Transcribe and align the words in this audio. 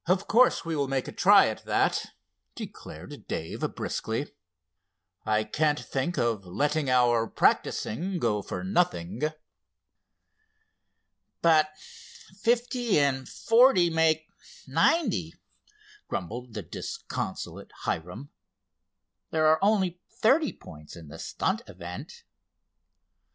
"Of 0.07 0.25
course 0.27 0.65
we 0.65 0.75
will 0.75 0.87
make 0.87 1.07
a 1.07 1.11
try 1.11 1.45
at 1.49 1.63
that," 1.65 2.07
declared 2.55 3.27
Dave, 3.27 3.59
briskly. 3.75 4.33
"I 5.27 5.43
can't 5.43 5.79
think 5.79 6.17
of 6.17 6.43
letting 6.43 6.89
our 6.89 7.27
practicing 7.27 8.17
go 8.17 8.41
for 8.41 8.63
nothing." 8.63 9.21
"But 11.43 11.77
fifty 11.77 12.99
and 12.99 13.29
forty 13.29 13.91
make 13.91 14.25
ninety," 14.65 15.35
grumbled 16.07 16.55
the 16.55 16.63
disconsolate 16.63 17.69
Hiram. 17.83 18.31
"There 19.29 19.45
are 19.45 19.59
only 19.61 20.01
thirty 20.19 20.51
points 20.51 20.95
in 20.95 21.09
the 21.09 21.19
stunt 21.19 21.61
event." 21.67 22.23